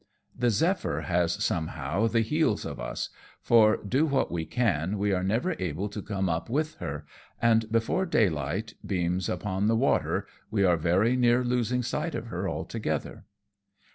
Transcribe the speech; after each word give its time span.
The 0.35 0.49
Zephyr 0.49 1.01
has 1.01 1.31
somehow 1.43 2.07
the 2.07 2.21
heels 2.21 2.65
of 2.65 2.79
us, 2.79 3.11
for, 3.39 3.77
do 3.77 4.07
what 4.07 4.31
we 4.31 4.45
can, 4.47 4.97
we 4.97 5.11
are 5.13 5.21
never 5.21 5.55
able 5.59 5.89
to 5.89 6.01
come 6.01 6.27
up 6.27 6.49
with 6.49 6.73
her, 6.77 7.05
and 7.39 7.71
before 7.71 8.07
daylight 8.07 8.73
beams 8.83 9.29
upon 9.29 9.67
the 9.67 9.75
waters 9.75 10.23
we 10.49 10.63
are 10.63 10.75
very 10.75 11.15
near 11.15 11.43
losing 11.43 11.83
sight 11.83 12.15
of 12.15 12.29
her 12.29 12.49
altogether. 12.49 13.25